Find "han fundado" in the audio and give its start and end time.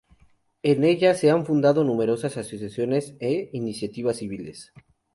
1.29-1.83